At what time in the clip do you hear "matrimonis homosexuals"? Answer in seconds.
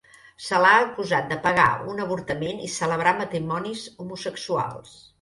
3.23-5.03